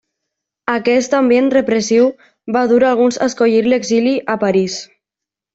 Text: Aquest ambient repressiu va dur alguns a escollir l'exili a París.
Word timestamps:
Aquest 0.75 1.13
ambient 1.17 1.51
repressiu 1.55 2.09
va 2.57 2.65
dur 2.73 2.81
alguns 2.93 3.21
a 3.21 3.29
escollir 3.33 3.63
l'exili 3.69 4.19
a 4.37 4.43
París. 4.47 4.83